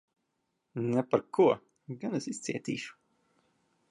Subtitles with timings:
[0.93, 1.45] Ne par ko!
[2.05, 2.99] Gan es izcietīšu.